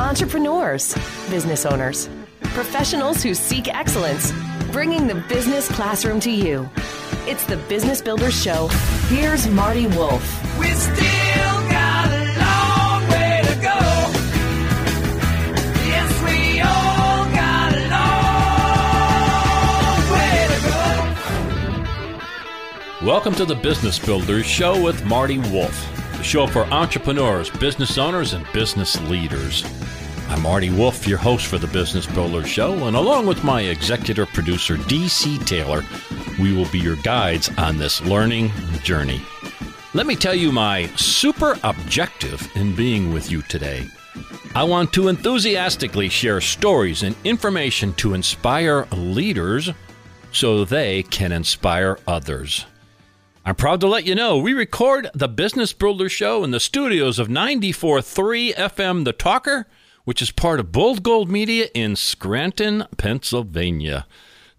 [0.00, 0.94] entrepreneurs,
[1.28, 2.08] business owners,
[2.40, 4.32] professionals who seek excellence,
[4.72, 6.66] bringing the business classroom to you.
[7.26, 8.68] It's the Business Builders Show.
[9.08, 10.58] Here's Marty Wolff.
[10.58, 13.78] We still got a long way to go.
[15.86, 20.60] Yes, we all got a long way to
[23.02, 23.06] go.
[23.06, 25.76] Welcome to the Business Builders Show with Marty Wolff,
[26.20, 29.64] the show for entrepreneurs, business owners, and business leaders.
[30.28, 34.28] I'm Marty Wolff, your host for the Business Builders Show, and along with my executive
[34.28, 35.82] producer, DC Taylor,
[36.38, 38.50] we will be your guides on this learning
[38.82, 39.22] journey.
[39.94, 43.86] Let me tell you my super objective in being with you today.
[44.54, 49.70] I want to enthusiastically share stories and information to inspire leaders
[50.32, 52.66] so they can inspire others.
[53.42, 57.18] I'm proud to let you know we record the Business Builder Show in the studios
[57.18, 59.66] of 94.3 FM The Talker,
[60.04, 64.06] which is part of Bold Gold Media in Scranton, Pennsylvania.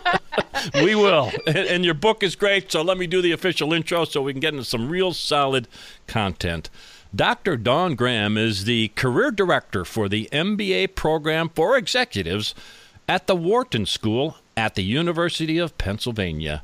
[0.76, 1.32] we will.
[1.48, 2.72] And, and your book is great.
[2.72, 5.68] So let me do the official intro so we can get into some real solid
[6.06, 6.70] content.
[7.16, 7.58] Dr.
[7.58, 12.54] Dawn Graham is the career director for the MBA program for executives
[13.08, 16.64] at the Wharton School at the University of Pennsylvania.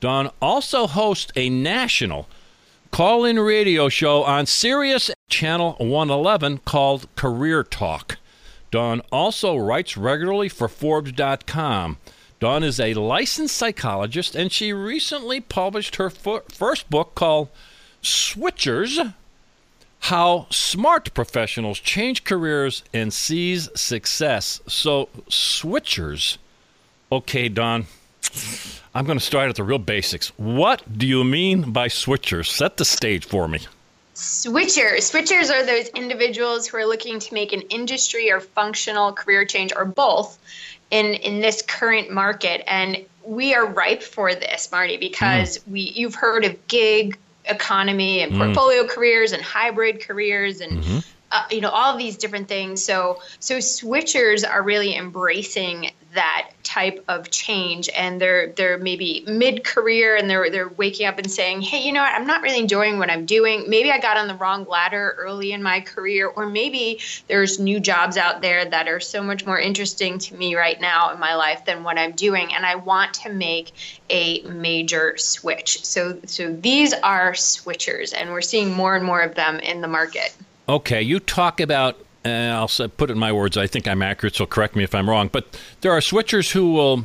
[0.00, 2.26] Dawn also hosts a national
[2.90, 8.16] call in radio show on Sirius Channel 111 called Career Talk.
[8.70, 11.98] Dawn also writes regularly for Forbes.com.
[12.40, 17.48] Dawn is a licensed psychologist and she recently published her fir- first book called
[18.02, 19.14] Switchers
[20.00, 24.60] How Smart Professionals Change Careers and Seize Success.
[24.66, 26.38] So, switchers.
[27.14, 27.86] Okay, Dawn.
[28.92, 30.36] I'm going to start at the real basics.
[30.36, 32.48] What do you mean by switchers?
[32.48, 33.60] Set the stage for me.
[34.16, 35.12] Switchers.
[35.12, 39.72] Switchers are those individuals who are looking to make an industry or functional career change
[39.76, 40.36] or both
[40.90, 45.70] in in this current market and we are ripe for this, Marty, because mm.
[45.70, 48.38] we you've heard of gig economy and mm.
[48.38, 50.98] portfolio careers and hybrid careers and mm-hmm.
[51.30, 52.82] uh, you know all of these different things.
[52.82, 59.64] So so switchers are really embracing that type of change, and they're they're maybe mid
[59.64, 62.58] career and they're they're waking up and saying, hey, you know what, I'm not really
[62.58, 63.68] enjoying what I'm doing.
[63.68, 67.80] Maybe I got on the wrong ladder early in my career, or maybe there's new
[67.80, 71.34] jobs out there that are so much more interesting to me right now in my
[71.34, 73.72] life than what I'm doing, and I want to make
[74.10, 75.84] a major switch.
[75.84, 79.88] So so these are switchers, and we're seeing more and more of them in the
[79.88, 80.34] market.
[80.66, 84.34] Okay, you talk about, uh, I'll put it in my words, I think I'm accurate,
[84.34, 87.04] so correct me if I'm wrong, but there are switchers who will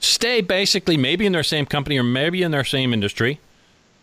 [0.00, 3.40] stay basically maybe in their same company or maybe in their same industry.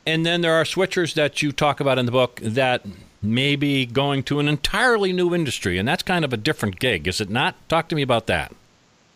[0.05, 2.85] And then there are switchers that you talk about in the book that
[3.21, 7.07] may be going to an entirely new industry, and that's kind of a different gig,
[7.07, 7.55] is it not?
[7.69, 8.55] Talk to me about that.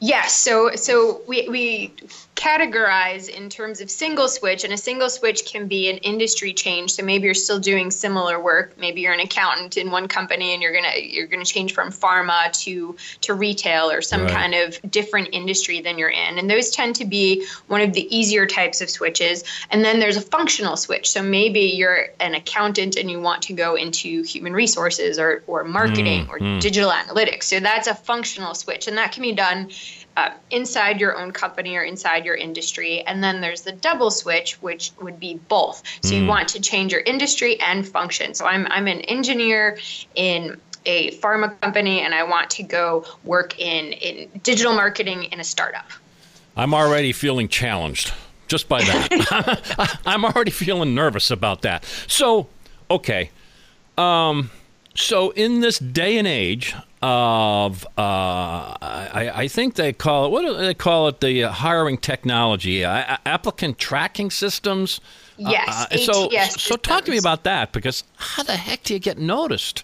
[0.06, 1.94] Yes, so so we, we
[2.36, 6.92] categorize in terms of single switch, and a single switch can be an industry change.
[6.92, 8.74] So maybe you're still doing similar work.
[8.78, 12.52] Maybe you're an accountant in one company, and you're gonna you're gonna change from pharma
[12.64, 14.32] to to retail or some Right.
[14.32, 16.38] kind of different industry than you're in.
[16.38, 19.46] And those tend to be one of the easier types of switches.
[19.70, 21.10] And then there's a functional switch.
[21.10, 25.64] So maybe you're an accountant and you want to go into human resources or or
[25.64, 26.60] marketing mm, or mm.
[26.60, 27.44] digital analytics.
[27.44, 29.70] So that's a functional switch, and that can be done
[30.16, 33.02] uh, inside your own company or inside your industry.
[33.02, 35.84] And then there's the double switch, which would be both.
[36.02, 38.34] So you want to change your industry and function.
[38.34, 39.78] So I'm, I'm an engineer
[40.16, 45.40] in a pharma company and I want to go work in, in digital marketing in
[45.40, 45.90] a startup.
[46.56, 48.14] I'm already feeling challenged
[48.48, 50.00] just by that.
[50.06, 51.84] I'm already feeling nervous about that.
[52.08, 52.48] So,
[52.92, 53.32] okay.
[53.98, 54.52] Um,
[54.96, 60.42] so in this day and age of, uh, I, I think they call it, what
[60.44, 61.20] do they call it?
[61.20, 65.00] The uh, hiring technology, uh, applicant tracking systems.
[65.40, 68.84] Uh, Yes, uh, so, ATS so talk to me about that because how the heck
[68.84, 69.84] do you get noticed?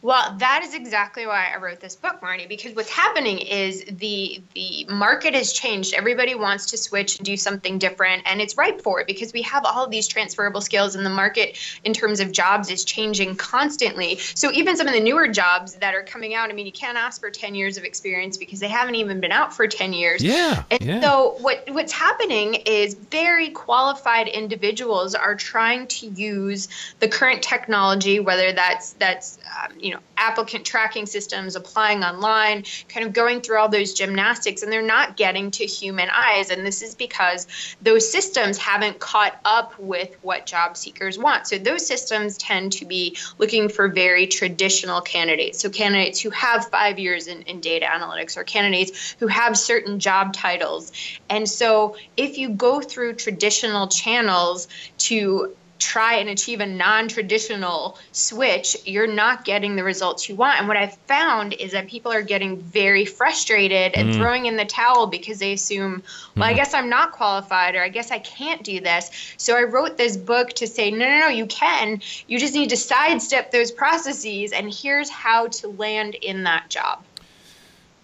[0.00, 4.40] Well, that is exactly why I wrote this book, Marty, because what's happening is the
[4.54, 5.92] the market has changed.
[5.92, 9.42] Everybody wants to switch and do something different, and it's ripe for it because we
[9.42, 13.34] have all of these transferable skills and the market in terms of jobs is changing
[13.34, 14.18] constantly.
[14.34, 16.96] So even some of the newer jobs that are coming out, I mean, you can't
[16.96, 20.22] ask for 10 years of experience because they haven't even been out for 10 years.
[20.22, 20.62] Yeah.
[20.70, 21.00] And yeah.
[21.00, 26.68] so what what's happening is very qualified individuals are trying to use
[27.00, 33.06] the current technology, whether that's that's um, you know applicant tracking systems applying online kind
[33.06, 36.50] of going through all those gymnastics and they're not getting to human eyes.
[36.50, 37.46] And this is because
[37.80, 41.46] those systems haven't caught up with what job seekers want.
[41.46, 45.60] So those systems tend to be looking for very traditional candidates.
[45.60, 49.98] So candidates who have five years in, in data analytics or candidates who have certain
[49.98, 50.92] job titles.
[51.30, 54.68] And so if you go through traditional channels
[54.98, 60.68] to try and achieve a non-traditional switch you're not getting the results you want and
[60.68, 64.14] what i've found is that people are getting very frustrated and mm.
[64.16, 66.02] throwing in the towel because they assume
[66.36, 66.50] well mm.
[66.50, 69.96] i guess i'm not qualified or i guess i can't do this so i wrote
[69.96, 73.70] this book to say no no no you can you just need to sidestep those
[73.70, 77.02] processes and here's how to land in that job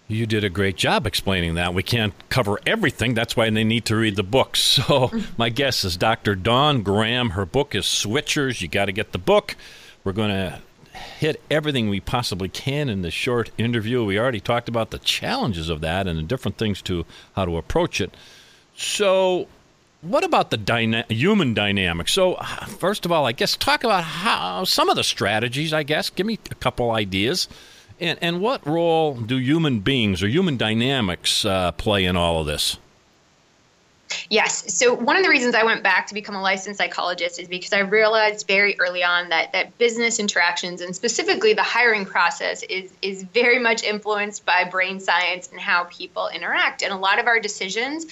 [0.07, 1.73] you did a great job explaining that.
[1.73, 3.13] We can't cover everything.
[3.13, 4.57] That's why they need to read the book.
[4.75, 6.35] So, my guess is Dr.
[6.35, 7.31] Dawn Graham.
[7.31, 8.61] Her book is Switchers.
[8.61, 9.55] You got to get the book.
[10.03, 10.59] We're going to
[11.17, 14.03] hit everything we possibly can in this short interview.
[14.03, 17.05] We already talked about the challenges of that and the different things to
[17.35, 18.13] how to approach it.
[18.75, 19.47] So,
[20.01, 22.09] what about the dyna- human dynamic?
[22.09, 22.35] So,
[22.67, 25.71] first of all, I guess talk about how some of the strategies.
[25.71, 27.47] I guess give me a couple ideas
[27.99, 32.47] and, and what role do human beings or human dynamics uh, play in all of
[32.47, 32.77] this?
[34.29, 34.73] Yes.
[34.73, 37.73] So one of the reasons I went back to become a licensed psychologist is because
[37.73, 42.91] I realized very early on that that business interactions and specifically the hiring process is
[43.01, 46.81] is very much influenced by brain science and how people interact.
[46.81, 48.05] And a lot of our decisions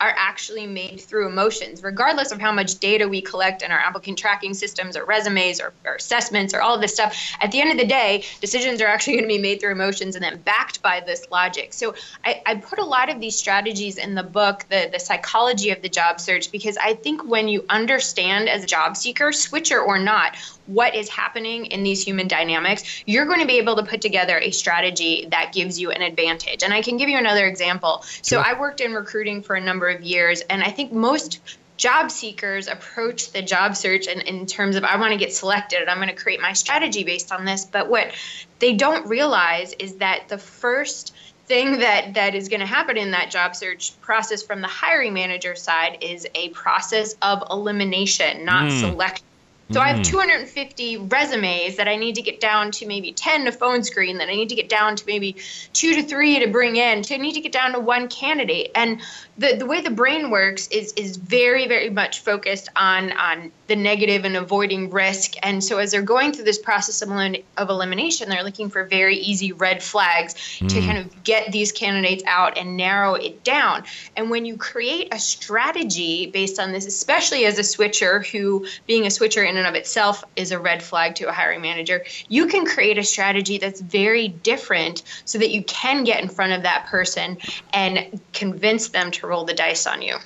[0.00, 4.18] are actually made through emotions, regardless of how much data we collect in our applicant
[4.18, 7.16] tracking systems or resumes or, or assessments or all of this stuff.
[7.40, 10.14] At the end of the day, decisions are actually going to be made through emotions
[10.14, 11.72] and then backed by this logic.
[11.72, 11.94] So
[12.24, 15.82] I, I put a lot of these strategies in the book, the, the psychology of
[15.82, 19.98] the job search, because I think when you understand as a job seeker, switcher or
[19.98, 20.36] not,
[20.66, 24.38] what is happening in these human dynamics, you're going to be able to put together
[24.38, 26.62] a strategy that gives you an advantage.
[26.62, 28.02] And I can give you another example.
[28.22, 28.44] So sure.
[28.44, 31.40] I worked in recruiting for a number of years, and I think most
[31.78, 35.80] job seekers approach the job search in, in terms of I want to get selected
[35.80, 37.64] and I'm going to create my strategy based on this.
[37.64, 38.12] But what
[38.58, 41.14] they don't realize is that the first
[41.48, 45.14] thing that that is going to happen in that job search process from the hiring
[45.14, 48.80] manager side is a process of elimination, not mm.
[48.80, 49.24] selection.
[49.70, 50.02] So I have hmm.
[50.02, 54.30] 250 resumes that I need to get down to maybe 10 to phone screen, that
[54.30, 55.36] I need to get down to maybe
[55.74, 58.70] two to three to bring in, to need to get down to one candidate.
[58.74, 59.02] And
[59.36, 63.76] the, the way the brain works is is very, very much focused on on the
[63.76, 65.34] negative and avoiding risk.
[65.42, 69.16] And so as they're going through this process of, of elimination, they're looking for very
[69.16, 70.68] easy red flags mm.
[70.68, 70.86] to hmm.
[70.86, 73.84] kind of get these candidates out and narrow it down.
[74.16, 79.06] And when you create a strategy based on this, especially as a switcher who being
[79.06, 82.46] a switcher in and of itself is a red flag to a hiring manager, you
[82.46, 86.62] can create a strategy that's very different so that you can get in front of
[86.62, 87.36] that person
[87.74, 90.16] and convince them to roll the dice on you.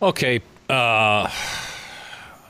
[0.00, 0.40] Okay.
[0.70, 1.28] Uh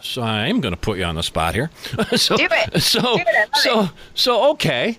[0.03, 1.71] so I am going to put you on the spot here.
[2.17, 2.83] so, Do it.
[2.83, 3.57] So, Do it.
[3.57, 3.91] so, it.
[4.15, 4.99] so, okay.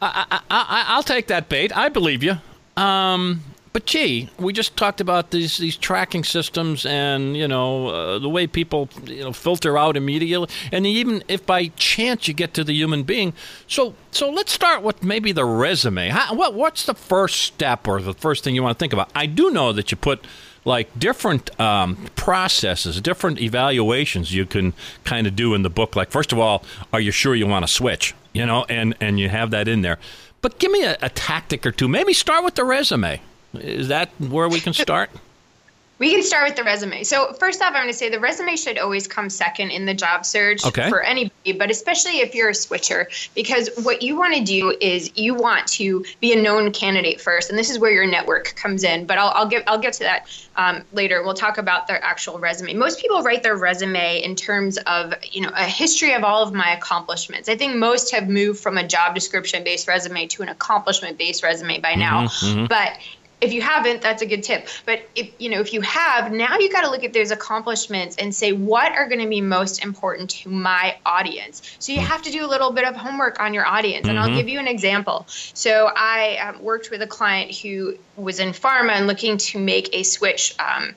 [0.00, 1.76] I, I, I, will take that bait.
[1.76, 2.36] I believe you.
[2.76, 3.42] Um,
[3.72, 8.28] but gee, we just talked about these these tracking systems and you know uh, the
[8.28, 12.64] way people you know filter out immediately, and even if by chance you get to
[12.64, 13.34] the human being.
[13.66, 16.08] So so let's start with maybe the resume.
[16.08, 19.10] How, what what's the first step or the first thing you want to think about?
[19.14, 20.24] I do know that you put
[20.68, 25.96] like different um, processes, different evaluations you can kind of do in the book.
[25.96, 28.14] Like, first of all, are you sure you want to switch?
[28.32, 29.98] You know, and and you have that in there.
[30.40, 31.88] But give me a, a tactic or two.
[31.88, 33.20] Maybe start with the resume.
[33.54, 35.10] Is that where we can start?
[35.98, 37.02] We can start with the resume.
[37.02, 39.94] So first off, I'm going to say the resume should always come second in the
[39.94, 40.88] job search okay.
[40.88, 45.10] for anybody, but especially if you're a switcher, because what you want to do is
[45.16, 48.84] you want to be a known candidate first, and this is where your network comes
[48.84, 49.06] in.
[49.06, 51.22] But I'll, I'll get I'll get to that um, later.
[51.22, 52.74] We'll talk about their actual resume.
[52.74, 56.54] Most people write their resume in terms of you know a history of all of
[56.54, 57.48] my accomplishments.
[57.48, 61.42] I think most have moved from a job description based resume to an accomplishment based
[61.42, 62.66] resume by now, mm-hmm, mm-hmm.
[62.66, 62.92] but
[63.40, 64.68] if you haven't that's a good tip.
[64.84, 68.16] But if you know if you have now you got to look at those accomplishments
[68.16, 71.76] and say what are going to be most important to my audience?
[71.78, 74.30] So you have to do a little bit of homework on your audience and mm-hmm.
[74.30, 75.24] i'll give you an example.
[75.28, 79.90] So i um, worked with a client who was in pharma and looking to make
[79.92, 80.94] a switch um,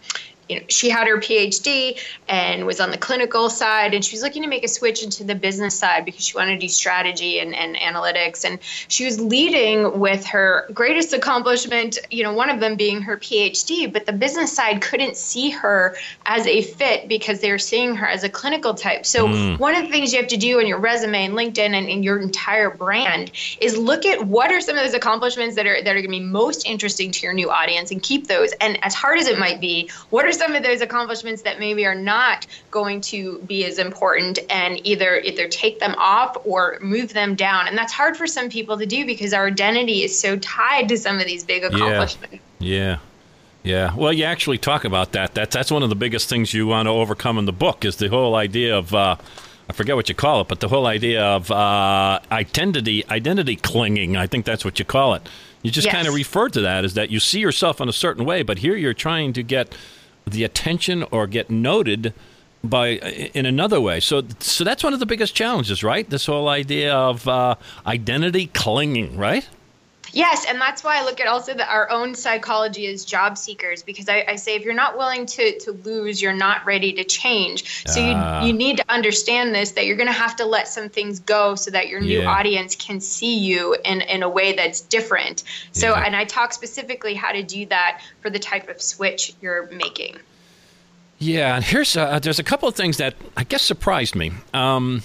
[0.52, 4.22] you know, she had her PhD and was on the clinical side, and she was
[4.22, 7.40] looking to make a switch into the business side because she wanted to do strategy
[7.40, 8.44] and, and analytics.
[8.44, 13.16] And she was leading with her greatest accomplishment, you know, one of them being her
[13.16, 17.96] PhD, but the business side couldn't see her as a fit because they were seeing
[17.96, 19.06] her as a clinical type.
[19.06, 19.58] So, mm.
[19.58, 22.04] one of the things you have to do in your resume and LinkedIn and in
[22.04, 23.32] your entire brand
[23.62, 26.10] is look at what are some of those accomplishments that are that are going to
[26.10, 28.52] be most interesting to your new audience and keep those.
[28.60, 31.86] And as hard as it might be, what are some of those accomplishments that maybe
[31.86, 37.14] are not going to be as important and either either take them off or move
[37.14, 40.36] them down and that's hard for some people to do because our identity is so
[40.38, 42.98] tied to some of these big accomplishments yeah, yeah.
[43.64, 45.36] Yeah, well, you actually talk about that.
[45.36, 47.98] That's that's one of the biggest things you want to overcome in the book is
[47.98, 49.18] the whole idea of uh,
[49.70, 54.18] I forget what you call it, but the whole idea of uh, identity identity clinging.
[54.18, 55.30] I think that's what you call it.
[55.62, 55.96] You just yes.
[55.96, 58.58] kind of refer to that as that you see yourself in a certain way, but
[58.58, 59.76] here you're trying to get
[60.26, 62.14] the attention or get noted
[62.64, 62.90] by
[63.34, 64.00] in another way.
[64.00, 66.10] So, so that's one of the biggest challenges, right?
[66.10, 69.48] This whole idea of uh, identity clinging, right?
[70.14, 73.84] Yes, and that's why I look at also the, our own psychology as job seekers
[73.84, 77.04] because I, I, say if you're not willing to to lose, you're not ready to
[77.04, 77.86] change.
[77.88, 80.68] So uh, you you need to understand this that you're going to have to let
[80.68, 82.30] some things go so that your new yeah.
[82.30, 85.44] audience can see you in in a way that's different.
[85.72, 86.06] So yeah.
[86.06, 90.18] and I talk specifically how to do that for the type of switch you're making.
[91.20, 94.32] Yeah, and here's uh, there's a couple of things that I guess surprised me.
[94.54, 95.04] Um,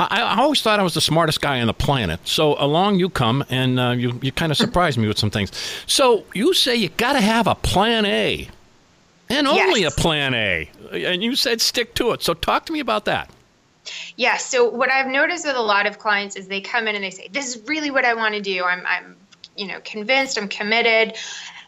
[0.00, 2.20] I, I, always thought I was the smartest guy on the planet.
[2.26, 5.52] So along you come, and uh, you you kind of surprised me with some things.
[5.86, 8.48] So you say you got to have a plan A,
[9.28, 9.96] and only yes.
[9.96, 12.22] a plan A, and you said stick to it.
[12.22, 13.30] So talk to me about that.
[13.84, 13.94] Yes.
[14.16, 17.04] Yeah, so what I've noticed with a lot of clients is they come in and
[17.04, 18.64] they say, "This is really what I want to do.
[18.64, 19.16] I'm I'm
[19.56, 20.38] you know convinced.
[20.38, 21.16] I'm committed."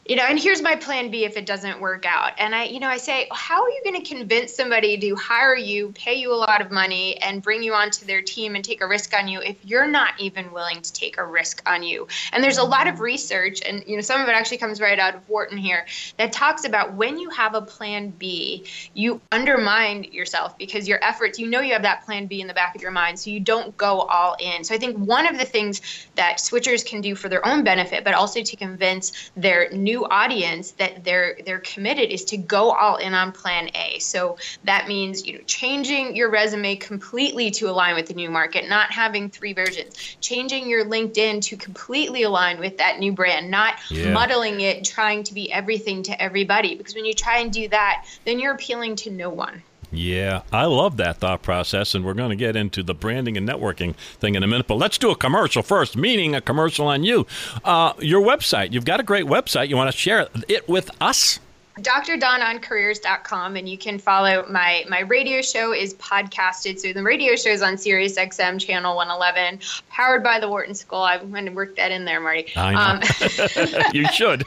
[0.05, 2.33] You know, and here's my plan B if it doesn't work out.
[2.39, 5.55] And I, you know, I say, how are you going to convince somebody to hire
[5.55, 8.81] you, pay you a lot of money, and bring you onto their team and take
[8.81, 12.09] a risk on you if you're not even willing to take a risk on you?
[12.33, 14.99] And there's a lot of research, and you know, some of it actually comes right
[14.99, 20.05] out of Wharton here that talks about when you have a plan B, you undermine
[20.05, 22.83] yourself because your efforts, you know, you have that plan B in the back of
[22.83, 24.65] your mind, so you don't go all in.
[24.65, 25.81] So I think one of the things
[26.17, 30.07] that switchers can do for their own benefit, but also to convince their new new
[30.07, 33.99] audience that they're they're committed is to go all in on plan A.
[33.99, 38.69] So that means you know changing your resume completely to align with the new market,
[38.69, 43.75] not having three versions, changing your LinkedIn to completely align with that new brand, not
[43.91, 44.13] yeah.
[44.13, 46.75] muddling it, trying to be everything to everybody.
[46.75, 49.63] Because when you try and do that, then you're appealing to no one.
[49.93, 53.47] Yeah, I love that thought process, and we're going to get into the branding and
[53.47, 54.67] networking thing in a minute.
[54.67, 57.27] But let's do a commercial first, meaning a commercial on you.
[57.63, 58.73] Uh, your website.
[58.73, 59.69] You've got a great website.
[59.69, 61.41] You want to share it with us?
[61.81, 62.19] Dr.
[62.19, 67.03] Dawn on drdawnoncareers.com and you can follow my my radio show is podcasted so the
[67.03, 69.59] radio show is on sirius xm channel 111
[69.89, 72.79] powered by the wharton school i'm going to work that in there marty I know.
[72.79, 74.45] Um, you should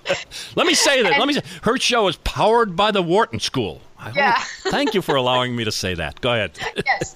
[0.56, 3.40] let me say that and, let me say her show is powered by the wharton
[3.40, 4.34] school I yeah.
[4.34, 6.22] Hope, thank you for allowing me to say that.
[6.22, 6.52] Go ahead.
[6.86, 7.16] yes.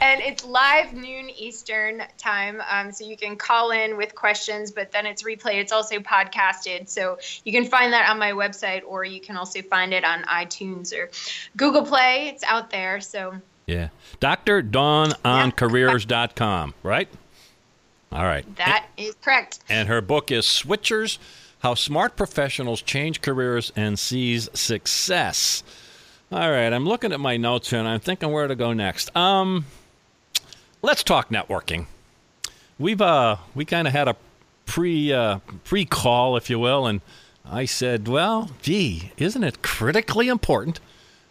[0.00, 2.60] And it's live noon Eastern time.
[2.68, 5.60] Um, so you can call in with questions, but then it's replayed.
[5.60, 6.88] It's also podcasted.
[6.88, 10.24] So you can find that on my website, or you can also find it on
[10.24, 11.08] iTunes or
[11.56, 12.30] Google Play.
[12.34, 13.00] It's out there.
[13.00, 13.36] So.
[13.66, 13.88] Yeah.
[14.18, 14.60] Dr.
[14.60, 15.50] Dawn on yeah.
[15.52, 17.08] careers.com, right?
[18.10, 18.44] All right.
[18.56, 19.60] That and, is correct.
[19.68, 21.18] And her book is Switchers
[21.60, 25.62] How Smart Professionals Change Careers and Seize Success.
[26.34, 29.14] All right, I'm looking at my notes here and I'm thinking where to go next.
[29.16, 29.66] Um,
[30.82, 31.86] let's talk networking.
[32.76, 34.16] We've uh we kind of had a
[34.66, 37.02] pre uh, pre call, if you will, and
[37.48, 40.80] I said, well, gee, isn't it critically important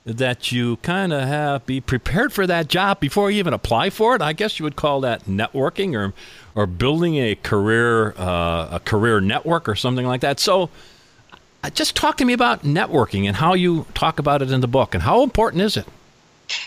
[0.05, 4.15] that you kind of have be prepared for that job before you even apply for
[4.15, 4.21] it?
[4.21, 6.13] I guess you would call that networking or
[6.55, 10.39] or building a career uh, a career network or something like that.
[10.39, 10.69] So
[11.69, 14.93] just talk to me about networking and how you talk about it in the book
[14.93, 15.85] and how important is it?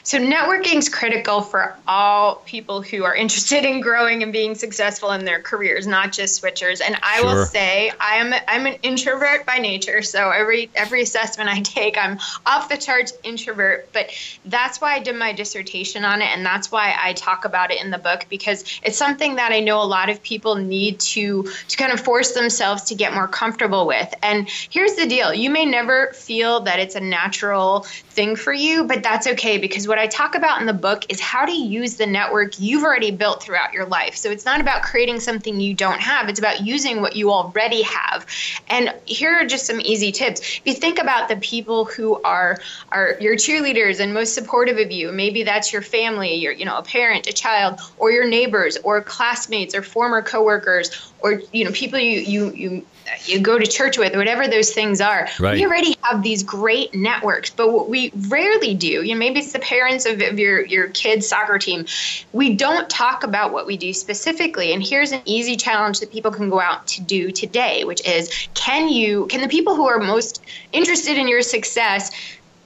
[0.02, 5.12] So, networking is critical for all people who are interested in growing and being successful
[5.12, 6.81] in their careers, not just switchers.
[6.85, 7.26] And I sure.
[7.26, 10.02] will say, I am I'm an introvert by nature.
[10.02, 13.88] So every every assessment I take, I'm off the charts introvert.
[13.93, 14.11] But
[14.45, 17.83] that's why I did my dissertation on it, and that's why I talk about it
[17.83, 21.43] in the book because it's something that I know a lot of people need to
[21.69, 24.12] to kind of force themselves to get more comfortable with.
[24.23, 27.81] And here's the deal: you may never feel that it's a natural
[28.16, 31.21] thing for you, but that's okay because what I talk about in the book is
[31.21, 34.16] how to use the network you've already built throughout your life.
[34.16, 37.83] So it's not about creating something you don't have, it's about using what you already
[37.83, 38.26] have.
[38.68, 40.40] And here are just some easy tips.
[40.40, 42.61] If you think about the people who are
[42.92, 46.78] are your cheerleaders and most supportive of you, maybe that's your family, your you know,
[46.78, 51.73] a parent, a child, or your neighbors or classmates or former coworkers or you know,
[51.73, 52.87] people you you you
[53.25, 55.29] you go to church with, or whatever those things are.
[55.39, 55.55] Right.
[55.55, 59.53] We already have these great networks, but what we rarely do, you know, maybe it's
[59.53, 61.87] the parents of, of your your kid's soccer team.
[62.33, 64.73] We don't talk about what we do specifically.
[64.73, 68.49] And here's an easy challenge that people can go out to do today, which is
[68.55, 70.43] can you can the people who are most
[70.73, 72.11] interested in your success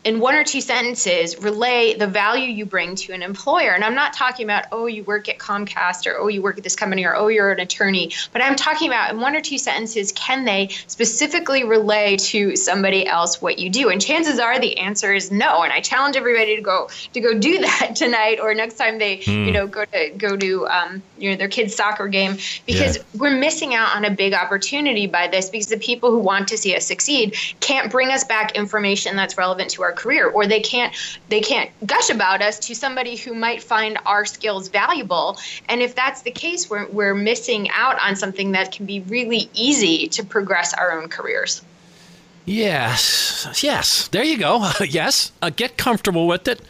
[0.04, 3.72] in one or two sentences relay the value you bring to an employer.
[3.72, 6.64] And i'm not talking about oh you work at comcast or oh you work at
[6.64, 8.12] this company or oh you're an attorney.
[8.32, 13.06] But i'm talking about in one or two sentences can they specifically relay to somebody
[13.06, 13.90] else what you do?
[13.90, 15.62] And chances are the answer is no.
[15.62, 19.18] And i challenge everybody to go to go do that tonight or next time they
[19.18, 19.46] mm.
[19.46, 22.36] you know go to go to um, you know their kids soccer game.
[22.66, 23.02] Because yeah.
[23.16, 26.58] we're missing out on a big opportunity by this because the people who want to
[26.58, 30.46] see us succeed can't bring us back information that's relevant to our our career or
[30.46, 30.94] they can't
[31.28, 35.38] they can't gush about us to somebody who might find our skills valuable.
[35.68, 39.50] And if that's the case we're, we're missing out on something that can be really
[39.54, 41.62] easy to progress our own careers.
[42.46, 43.62] Yes.
[43.62, 44.08] Yes.
[44.08, 44.70] There you go.
[44.88, 45.32] Yes.
[45.42, 46.60] Uh, get comfortable with it.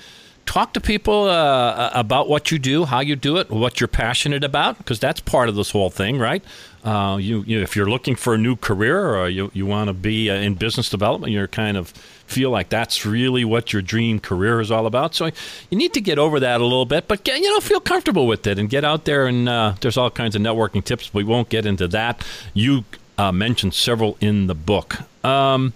[0.44, 4.42] Talk to people uh, about what you do, how you do it, what you're passionate
[4.42, 6.42] about, because that's part of this whole thing, right?
[6.84, 9.94] Uh, you, you, if you're looking for a new career or you, you want to
[9.94, 11.90] be uh, in business development, you're kind of
[12.26, 15.14] feel like that's really what your dream career is all about.
[15.14, 15.26] So
[15.68, 18.26] you need to get over that a little bit, but get, you know, feel comfortable
[18.26, 19.26] with it and get out there.
[19.26, 21.12] And uh, there's all kinds of networking tips.
[21.12, 22.26] We won't get into that.
[22.54, 22.84] You
[23.18, 25.00] uh, mentioned several in the book.
[25.24, 25.74] Um,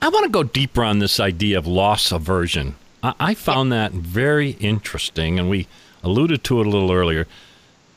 [0.00, 2.76] I want to go deeper on this idea of loss aversion.
[3.02, 5.66] I, I found that very interesting, and we
[6.04, 7.26] alluded to it a little earlier.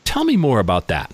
[0.04, 1.12] Tell me more about that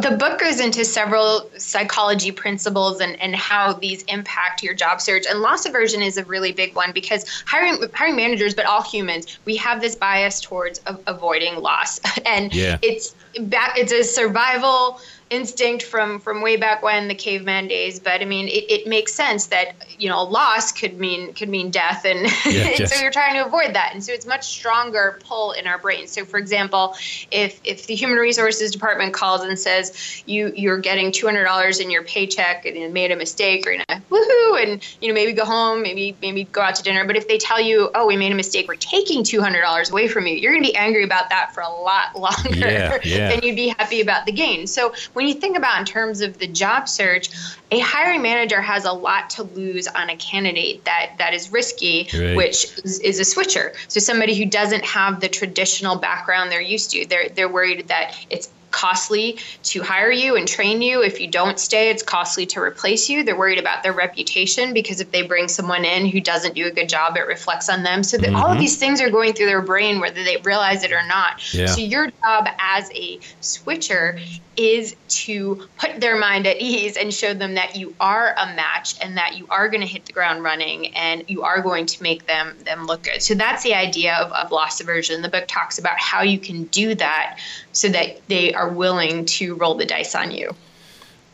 [0.00, 5.24] the book goes into several psychology principles and, and how these impact your job search.
[5.28, 9.38] And loss aversion is a really big one because hiring hiring managers, but all humans,
[9.44, 12.78] we have this bias towards a, avoiding loss, and yeah.
[12.82, 18.24] it's it's a survival instinct from from way back when the caveman days but i
[18.24, 22.04] mean it, it makes sense that you know a loss could mean could mean death
[22.04, 25.52] and, yeah, and so you're trying to avoid that and so it's much stronger pull
[25.52, 26.94] in our brains so for example
[27.30, 32.04] if if the human resources department calls and says you you're getting $200 in your
[32.04, 35.44] paycheck and you made a mistake or you're gonna woohoo and you know maybe go
[35.44, 38.30] home maybe maybe go out to dinner but if they tell you oh we made
[38.30, 41.62] a mistake we're taking $200 away from you you're gonna be angry about that for
[41.62, 43.28] a lot longer yeah, yeah.
[43.30, 44.66] than you'd be happy about the gain.
[44.66, 47.30] So when you think about in terms of the job search,
[47.70, 52.06] a hiring manager has a lot to lose on a candidate that that is risky,
[52.12, 52.36] right.
[52.36, 53.72] which is, is, a switcher.
[53.88, 57.06] So somebody who doesn't have the traditional background they're used to.
[57.06, 61.02] They're they're worried that it's costly to hire you and train you.
[61.02, 63.24] If you don't stay, it's costly to replace you.
[63.24, 66.70] They're worried about their reputation because if they bring someone in who doesn't do a
[66.70, 68.02] good job, it reflects on them.
[68.02, 68.36] So mm-hmm.
[68.36, 68.60] all of mm-hmm.
[68.60, 71.54] these things are going through their brain whether they realize it or not.
[71.54, 71.68] Yeah.
[71.68, 74.18] So your job as a switcher
[74.56, 78.94] is to put their mind at ease and show them that you are a match
[79.02, 82.02] and that you are going to hit the ground running and you are going to
[82.02, 83.22] make them them look good.
[83.22, 85.22] So that's the idea of, of loss aversion.
[85.22, 87.38] The book talks about how you can do that
[87.72, 90.54] so that they are willing to roll the dice on you.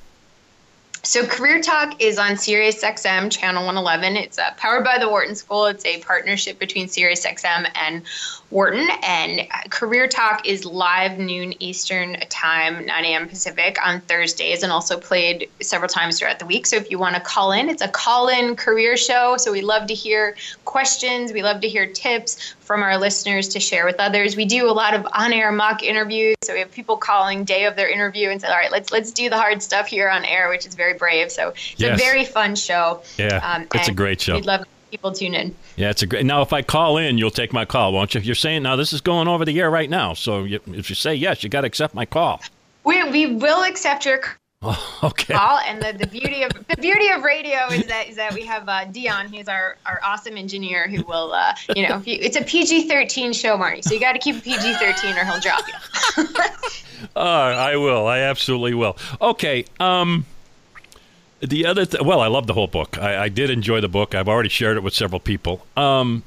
[1.02, 4.16] So, Career Talk is on SiriusXM channel 111.
[4.16, 5.66] It's uh, powered by the Wharton School.
[5.66, 8.02] It's a partnership between SiriusXM and
[8.50, 8.88] Wharton.
[9.02, 13.28] And Career Talk is live noon Eastern time, 9 a.m.
[13.28, 16.66] Pacific on Thursdays, and also played several times throughout the week.
[16.66, 19.36] So, if you want to call in, it's a call in career show.
[19.36, 21.32] So, we love to hear questions.
[21.32, 24.36] We love to hear tips from our listeners to share with others.
[24.36, 27.76] We do a lot of on-air mock interviews, so we have people calling day of
[27.76, 30.48] their interview and say, "All right, let's let's do the hard stuff here on air,"
[30.48, 31.32] which is very brave.
[31.32, 32.00] So it's yes.
[32.00, 33.02] a very fun show.
[33.18, 34.34] Yeah, um, it's a great show.
[34.34, 35.54] We'd love people tune in.
[35.76, 36.24] Yeah, it's a great.
[36.26, 38.20] Now, if I call in, you'll take my call, won't you?
[38.20, 40.96] You're saying now this is going over the air right now, so you, if you
[40.96, 42.40] say yes, you got to accept my call.
[42.84, 44.20] We we will accept your
[44.62, 45.32] Oh, okay.
[45.32, 48.44] call, and the, the beauty of the beauty of radio is that is that we
[48.44, 52.36] have uh, Dion, he's our, our awesome engineer who will, uh, you know, you, it's
[52.36, 55.62] a PG thirteen show, Marty, so you got to keep PG thirteen or he'll drop
[55.66, 56.24] you.
[57.16, 58.06] Uh, I will.
[58.06, 58.94] I absolutely will.
[59.22, 59.64] Okay.
[59.80, 60.26] Um,
[61.40, 62.98] the other, th- well, I love the whole book.
[62.98, 64.14] I, I did enjoy the book.
[64.14, 65.66] I've already shared it with several people.
[65.76, 66.22] Um,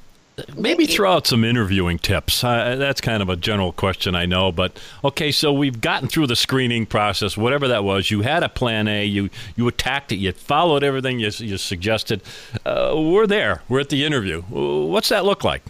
[0.55, 2.43] maybe throw out some interviewing tips.
[2.43, 5.31] Uh, that's kind of a general question, I know, but okay.
[5.31, 8.09] So we've gotten through the screening process, whatever that was.
[8.09, 9.05] You had a plan A.
[9.05, 10.15] You you attacked it.
[10.15, 12.21] You followed everything you, you suggested.
[12.65, 13.61] Uh, we're there.
[13.69, 14.41] We're at the interview.
[14.41, 15.61] What's that look like?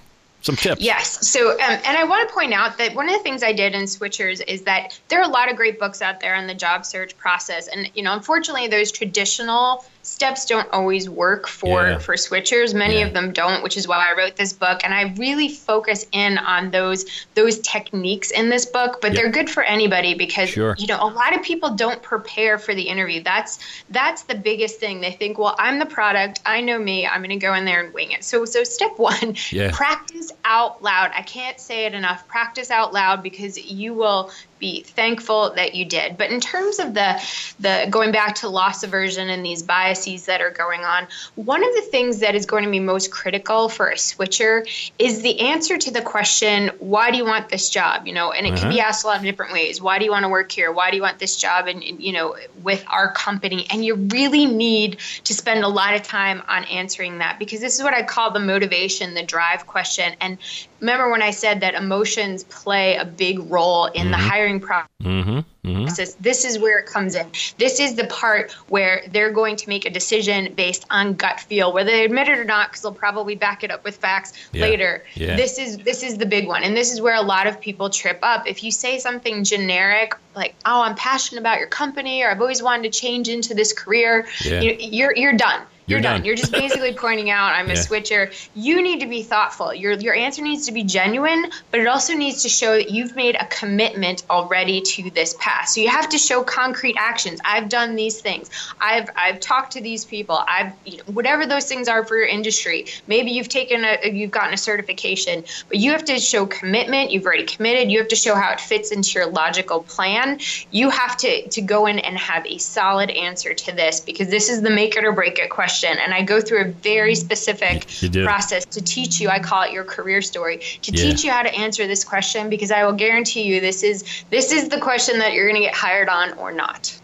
[0.44, 0.82] Some tips.
[0.82, 1.26] Yes.
[1.26, 3.74] So, um, and I want to point out that one of the things I did
[3.74, 6.54] in Switchers is that there are a lot of great books out there on the
[6.54, 11.98] job search process, and you know, unfortunately, those traditional steps don't always work for Yeah.
[11.98, 13.06] for switchers many Yeah.
[13.08, 16.38] of them don't which is why i wrote this book and i really focus in
[16.38, 19.22] on those those techniques in this book but Yeah.
[19.22, 20.76] they're good for anybody because Sure.
[20.78, 24.78] you know a lot of people don't prepare for the interview that's that's the biggest
[24.80, 27.64] thing they think well i'm the product i know me i'm going to go in
[27.64, 29.72] there and wing it so so step one Yeah.
[29.74, 34.32] practice out loud i can't say it enough practice out loud because you will
[34.64, 36.18] be thankful that you did.
[36.18, 37.22] But in terms of the
[37.60, 41.74] the going back to loss aversion and these biases that are going on, one of
[41.76, 44.66] the things that is going to be most critical for a switcher
[44.98, 48.08] is the answer to the question, why do you want this job?
[48.08, 48.88] You know, and it can be uh-huh.
[48.88, 49.82] asked a lot of different ways.
[49.82, 50.72] Why do you want to work here?
[50.72, 53.68] Why do you want this job and and, you know with our company?
[53.70, 57.78] And you really need to spend a lot of time on answering that because this
[57.78, 60.16] is what I call the motivation, the drive question.
[60.22, 60.38] And
[60.84, 64.90] remember when I said that emotions play a big role in the hiring process?
[65.02, 65.86] Mm-hmm.
[65.86, 66.16] process.
[66.16, 67.26] This is where it comes in.
[67.58, 71.72] This is the part where they're going to make a decision based on gut feel,
[71.72, 74.62] whether they admit it or not, because they'll probably back it up with facts Yeah.
[74.62, 75.04] later.
[75.16, 75.38] Yeah.
[75.38, 77.90] This is this is the big one, and this is where a lot of people
[77.90, 78.46] trip up.
[78.48, 82.62] If you say something generic like, "Oh, I'm passionate about your company," or "I've always
[82.62, 84.60] wanted to change into this career," Yeah.
[84.62, 85.62] you, you're you're done.
[85.86, 86.18] You're You're, done.
[86.20, 86.26] done.
[86.26, 87.80] You're just basically pointing out I'm a Yeah.
[87.82, 88.32] switcher.
[88.54, 89.74] You need to be thoughtful.
[89.74, 93.16] Your your answer needs to be genuine, but it also needs to show that you've
[93.16, 95.68] made a commitment already to this path.
[95.70, 97.42] So you have to show concrete actions.
[97.44, 98.50] I've done these things.
[98.80, 100.42] I've I've talked to these people.
[100.48, 102.86] I've you know, whatever those things are for your industry.
[103.08, 107.12] Maybe you've taken a you've gotten a certification, but you have to show commitment.
[107.12, 107.92] You've already committed.
[107.92, 110.40] You have to show how it fits into your logical plan.
[110.72, 114.50] You have to to go in and have a solid answer to this because this
[114.50, 115.73] is the make it or break it question.
[115.82, 117.26] And I go through a very mm-hmm.
[117.26, 117.88] specific
[118.24, 119.30] process to teach you.
[119.30, 121.04] I call it your career story to Yeah.
[121.04, 124.52] teach you how to answer this question because I will guarantee you this is this
[124.52, 126.98] is the question that you're going to get hired on or not.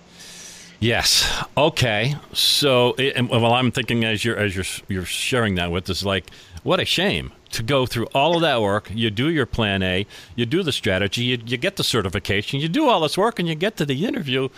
[0.79, 1.27] Yes.
[1.58, 2.15] Okay.
[2.34, 6.29] So, and, well, I'm thinking as you're as you're you're sharing that with us, like,
[6.63, 8.89] what a shame to go through all of that work.
[8.93, 10.05] You do your plan A,
[10.36, 13.47] you do the strategy, you, you get the certification, you do all this work, and
[13.47, 14.49] you get to the interview,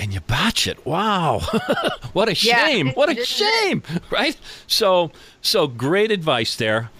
[0.00, 0.84] and you botch it.
[0.84, 1.40] Wow.
[2.14, 2.66] what a Yeah.
[2.66, 2.88] shame.
[2.90, 3.82] What a shame.
[4.10, 4.36] Right.
[4.66, 6.90] So, so great advice there.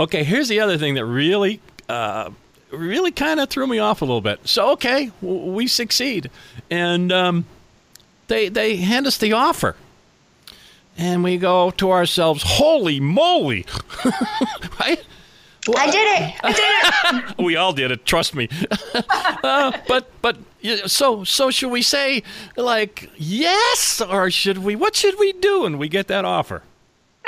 [0.00, 0.24] Okay.
[0.24, 1.60] Here's the other thing that really.
[1.88, 2.30] Uh,
[2.72, 4.40] Really, kind of threw me off a little bit.
[4.44, 6.30] So, okay, w- we succeed,
[6.68, 7.46] and um,
[8.26, 9.76] they they hand us the offer
[10.98, 13.64] and we go to ourselves holy moly
[14.80, 15.02] right
[15.76, 16.34] I did it.
[16.42, 17.38] I did it.
[17.44, 18.48] we all did it trust me
[18.94, 20.36] uh, but but
[20.86, 22.22] so so should we say
[22.56, 26.62] like yes or should we what should we do when we get that offer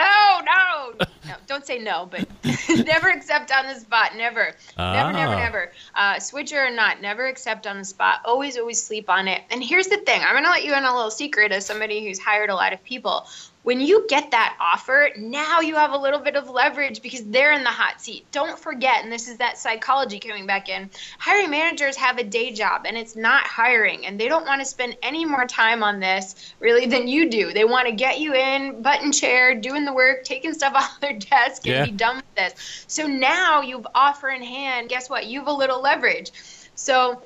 [0.01, 1.35] Oh no, no.
[1.49, 2.25] Don't say no, but
[2.87, 4.15] never accept on the spot.
[4.17, 5.37] Never, never, never, Ah.
[5.37, 5.73] never.
[5.97, 8.21] Uh, switcher or not, never accept on the spot.
[8.25, 9.43] Always, always sleep on it.
[9.51, 12.21] And here's the thing: I'm gonna let you in a little secret as somebody who's
[12.21, 13.27] hired a lot of people.
[13.69, 17.53] When you get that offer, now you have a little bit of leverage because they're
[17.53, 18.25] in the hot seat.
[18.33, 20.89] Don't forget, and this is that psychology coming back in.
[21.19, 24.65] Hiring managers have a day job, and it's not hiring, and they don't want to
[24.65, 27.53] spend any more time on this really than you do.
[27.53, 31.19] They want to get you in, button chair, doing the work, taking stuff off their
[31.19, 31.85] desk, and Yeah.
[31.85, 32.87] be done with this.
[32.89, 34.89] So now you've offer in hand.
[34.89, 35.27] Guess what?
[35.27, 36.31] You have a little leverage.
[36.75, 37.23] So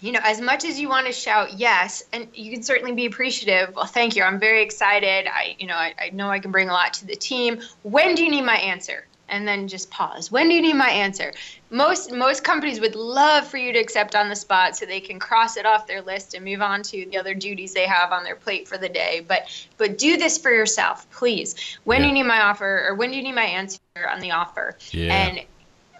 [0.00, 3.06] you know, as much as you want to shout yes, and you can certainly be
[3.06, 3.74] appreciative.
[3.74, 4.22] Well, thank you.
[4.22, 5.26] I'm very excited.
[5.26, 7.60] I, you know, I, I know I can bring a lot to the team.
[7.82, 9.06] When do you need my answer?
[9.26, 10.30] And then just pause.
[10.30, 11.32] When do you need my answer?
[11.70, 15.18] Most most companies would love for you to accept on the spot so they can
[15.18, 18.22] cross it off their list and move on to the other duties they have on
[18.22, 19.24] their plate for the day.
[19.26, 21.78] But but do this for yourself, please.
[21.84, 24.32] When do you need my offer or when do you need my answer on the
[24.32, 24.76] offer?
[24.90, 25.14] Yeah.
[25.14, 25.40] And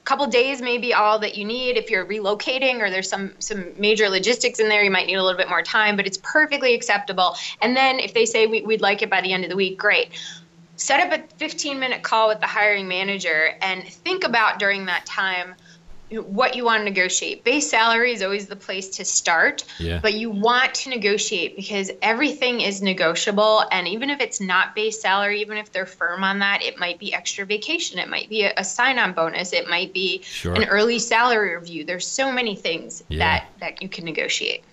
[0.04, 3.64] couple days may be all that you need if you're relocating or there's some some
[3.78, 6.74] major logistics in there you might need a little bit more time but it's perfectly
[6.74, 7.36] acceptable.
[7.62, 9.78] And then if they say we, we'd like it by the end of the week
[9.78, 10.10] great.
[10.76, 15.06] Set up a 15 minute call with the hiring manager and think about during that
[15.06, 15.54] time
[16.22, 17.44] what you want to negotiate.
[17.44, 20.00] Base salary is always the place to start, yeah.
[20.02, 23.64] but you want to negotiate because everything is negotiable.
[23.70, 26.98] And even if it's not base salary, even if they're firm on that, it might
[26.98, 30.54] be extra vacation, it might be a, a sign on bonus, it might be sure.
[30.54, 31.84] an early salary review.
[31.84, 33.18] There's so many things yeah.
[33.18, 34.64] that, that you can negotiate.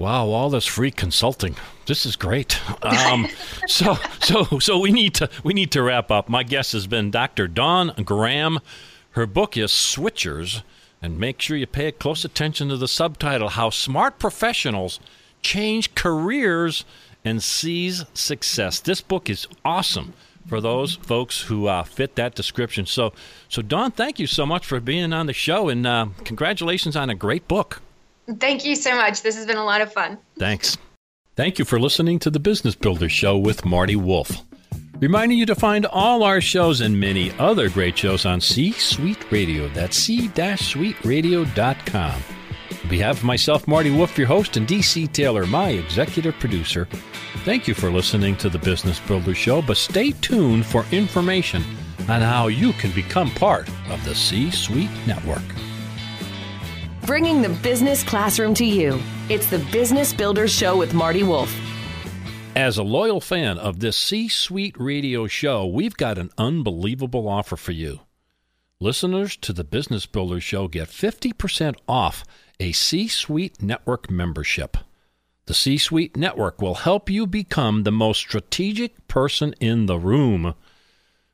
[0.00, 1.56] Wow, all this free consulting.
[1.84, 2.58] This is great.
[2.82, 3.28] Um,
[3.66, 6.30] so, so, so we need to we need to wrap up.
[6.30, 7.46] My guest has been Dr.
[7.46, 8.60] Dawn Graham.
[9.12, 10.62] Her book is Switchers,
[11.02, 15.00] and make sure you pay close attention to the subtitle How Smart Professionals
[15.42, 16.84] Change Careers
[17.24, 18.78] and Seize Success.
[18.78, 20.12] This book is awesome
[20.46, 22.86] for those folks who uh, fit that description.
[22.86, 23.12] So,
[23.48, 27.10] so Dawn, thank you so much for being on the show, and uh, congratulations on
[27.10, 27.82] a great book.
[28.38, 29.22] Thank you so much.
[29.22, 30.18] This has been a lot of fun.
[30.38, 30.78] Thanks.
[31.34, 34.44] Thank you for listening to the Business Builder Show with Marty Wolff.
[35.00, 39.32] Reminding you to find all our shows and many other great shows on C Suite
[39.32, 39.66] Radio.
[39.68, 42.22] That's c-suiteradio.com.
[42.82, 46.86] On behalf of myself, Marty Wolff, your host, and DC Taylor, my executive producer,
[47.46, 51.64] thank you for listening to the Business Builder Show, but stay tuned for information
[52.00, 55.40] on how you can become part of the C Suite Network.
[57.06, 59.00] Bringing the business classroom to you.
[59.30, 61.50] It's the Business Builders Show with Marty Wolff.
[62.60, 67.56] As a loyal fan of this C Suite radio show, we've got an unbelievable offer
[67.56, 68.00] for you.
[68.78, 72.22] Listeners to the Business Builder Show get 50% off
[72.60, 74.76] a C Suite Network membership.
[75.46, 80.54] The C Suite Network will help you become the most strategic person in the room.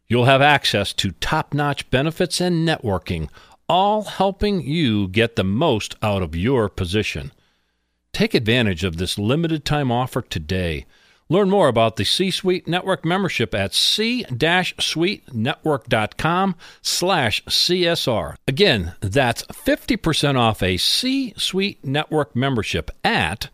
[0.07, 3.29] You'll have access to top notch benefits and networking,
[3.69, 7.33] all helping you get the most out of your position.
[8.13, 10.87] Take advantage of this limited time offer today.
[11.29, 18.37] Learn more about the C-Suite Network membership at c-suitenetwork.com slash CSR.
[18.47, 23.49] Again, that's 50% off a C-Suite Network membership at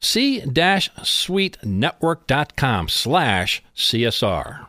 [0.00, 4.66] c-suitenetwork.com slash CSR.